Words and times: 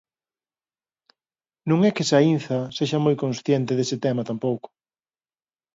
Non 1.69 1.79
é 1.87 1.89
que 1.95 2.07
Saínza 2.11 2.59
sexa 2.75 2.99
moi 3.05 3.15
consciente 3.23 3.75
dese 3.77 3.97
tema 4.05 4.27
tampouco. 4.29 4.67